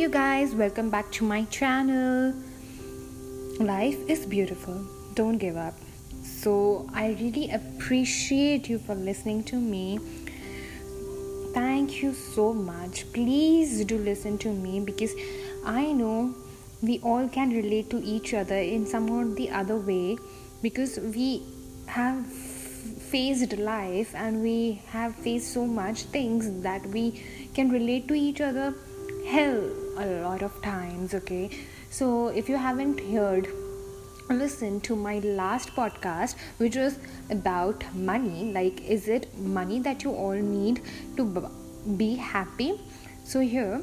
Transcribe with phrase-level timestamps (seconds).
[0.00, 2.32] you guys, welcome back to my channel.
[3.60, 4.82] Life is beautiful,
[5.12, 5.74] don't give up.
[6.24, 9.98] So, I really appreciate you for listening to me.
[11.52, 13.12] Thank you so much.
[13.12, 15.12] Please do listen to me because
[15.66, 16.34] I know
[16.80, 20.16] we all can relate to each other in some or the other way
[20.62, 21.42] because we
[21.88, 28.14] have faced life and we have faced so much things that we can relate to
[28.14, 28.74] each other
[29.26, 31.50] hell a lot of times okay?
[31.90, 33.48] So if you haven't heard
[34.28, 36.98] listen to my last podcast which was
[37.30, 38.52] about money.
[38.52, 40.82] Like is it money that you all need
[41.16, 41.50] to
[41.96, 42.80] be happy?
[43.24, 43.82] So here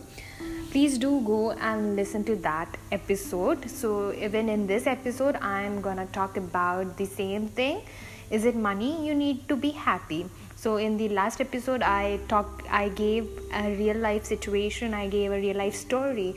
[0.72, 3.70] please do go and listen to that episode.
[3.70, 7.82] So even in this episode i'm gonna talk about the same thing.
[8.30, 10.26] Is it money you need to be happy
[10.62, 15.32] so in the last episode i talked i gave a real life situation i gave
[15.32, 16.30] a real life story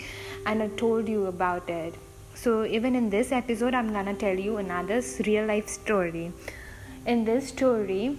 [0.44, 1.94] and i told you about it.
[2.34, 6.32] So even in this episode i'm gonna tell you another real life story.
[7.06, 8.18] In this story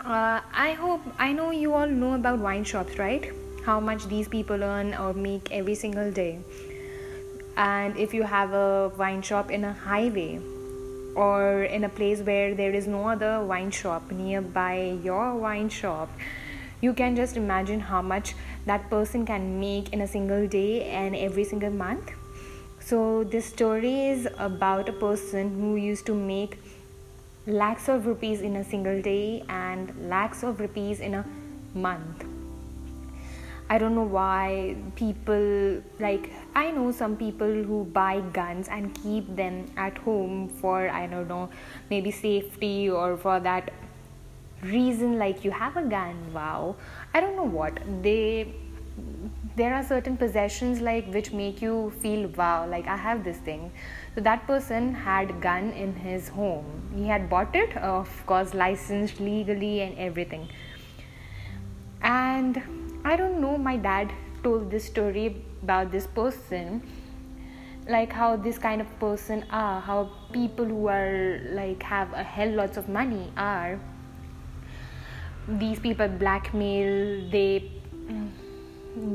[0.00, 3.32] uh, i hope i know you all know about wine shops right?
[3.64, 6.38] How much these people earn or make every single day.
[7.56, 10.40] And if you have a wine shop in a highway
[11.14, 16.08] or in a place where there is no other wine shop nearby your wine shop
[16.84, 18.34] you can just imagine how much
[18.66, 22.12] that person can make in a single day and every single month.
[22.80, 26.58] So this story is about a person who used to make
[27.46, 31.24] lakhs of rupees in a single day and lakhs of rupees in a
[31.74, 32.33] month
[33.70, 39.34] I don't know why people like I know some people who buy guns and keep
[39.36, 41.48] them at home for I don't know
[41.88, 43.72] maybe safety or for that
[44.62, 46.76] reason like you have a gun wow.
[47.14, 47.80] I don't know what.
[48.02, 48.54] They
[49.56, 53.72] there are certain possessions like which make you feel wow like I have this thing.
[54.14, 56.92] So that person had gun in his home.
[56.94, 60.48] He had bought it of course licensed legally and everything.
[62.02, 62.62] And
[63.04, 66.82] I don't know, my dad told this story about this person
[67.86, 72.48] like how this kind of person are how people who are like have a hell
[72.50, 73.78] lots of money are.
[75.46, 77.70] These people blackmail they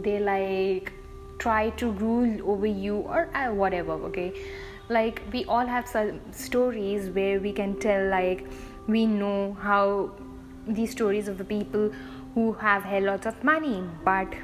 [0.03, 0.93] they like
[1.39, 4.33] try to rule over you or uh, whatever okay?
[4.89, 8.45] Like we all have some stories where we can tell like
[8.87, 10.11] we know how
[10.67, 11.91] these stories of the people
[12.39, 13.77] who have a lot of money
[14.09, 14.35] but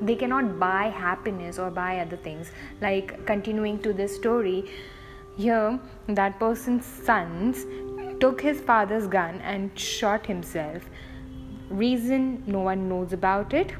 [0.00, 2.52] they cannot buy happiness or buy other things.
[2.80, 4.70] Like continuing to this story
[5.36, 5.80] here
[6.20, 7.66] that person's sons
[8.20, 10.88] took his father's gun and shot himself.
[11.68, 13.74] Reason no one knows about it.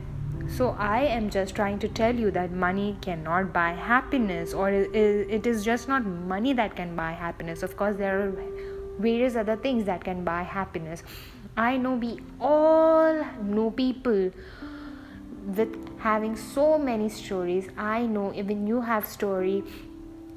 [0.56, 5.47] So i am just trying to tell you that money cannot buy happiness or it
[5.47, 7.62] is just not money that can buy happiness.
[7.62, 8.32] Of course there are
[8.98, 11.03] various other things that can buy happiness
[11.58, 14.30] I know we all know people
[15.56, 17.69] with having so many stories.
[17.76, 19.64] I know even you have story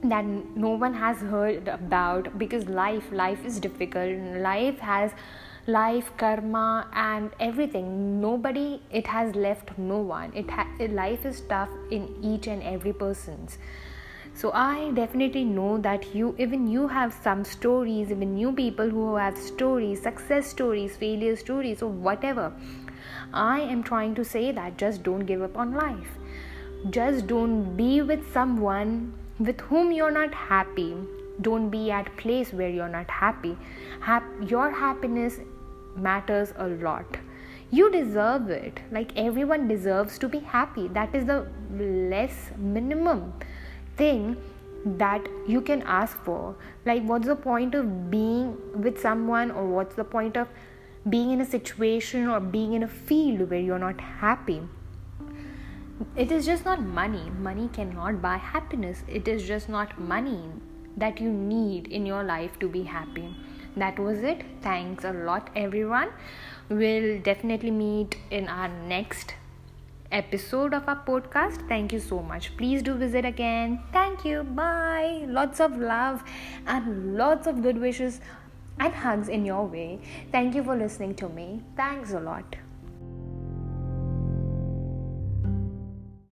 [0.04, 4.18] that no one has heard about because life life is difficult.
[4.48, 5.12] Life has
[5.68, 8.20] life karma and everything.
[8.20, 10.34] Nobody it has left no one.
[10.34, 13.60] It ha- life is tough in each and every person's
[14.34, 19.16] so i definitely know that you even you have some stories even new people who
[19.16, 22.52] have stories success stories failure stories or whatever.
[23.34, 26.18] I am trying to say that just don't give up on life.
[26.90, 30.96] Just don't be with someone with whom you're not happy.
[31.42, 33.58] Don't be at place where you're not happy.
[34.02, 35.40] Hap- your happiness
[35.96, 37.18] matters a lot.
[37.72, 38.82] You deserve it.
[38.92, 40.88] Like everyone deserves to be happy.
[40.90, 43.34] That is the less minimum
[43.98, 44.38] thing
[44.86, 46.56] that you can ask for.
[46.86, 50.48] Like what's the point of being with someone or what's the point of
[51.10, 54.62] being in a situation or being in a field where you're not happy?
[56.16, 57.30] It is just not money.
[57.30, 59.04] Money cannot buy happiness.
[59.08, 60.42] It is just not money
[60.98, 63.36] that you need in your life to be happy.
[63.78, 64.44] That was it.
[64.62, 66.10] Thanks a lot everyone.
[66.70, 69.36] We'll definitely meet in our next
[70.12, 71.68] episode of our podcast.
[71.68, 72.56] Thank you so much.
[72.58, 73.80] Please do visit again.
[73.92, 74.44] Thank you.
[74.44, 75.26] Bye.
[75.28, 76.24] Lots of love
[76.68, 78.22] and lots of good wishes
[78.80, 80.00] and hugs in your way.
[80.32, 81.62] Thank you for listening to me.
[81.76, 82.56] Thanks a lot.